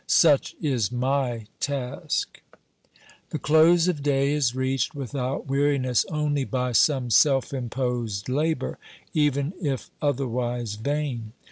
Such 0.07 0.55
is 0.59 0.91
my 0.91 1.45
task! 1.59 2.41
The 3.29 3.37
close 3.37 3.87
of 3.87 4.01
day 4.01 4.31
is 4.33 4.55
reached 4.55 4.95
without 4.95 5.45
weariness 5.45 6.05
only 6.05 6.43
by 6.43 6.71
some 6.71 7.11
self 7.11 7.53
imposed 7.53 8.27
labour, 8.27 8.79
even 9.13 9.53
if 9.61 9.91
otherwise 10.01 10.73
vain. 10.73 11.33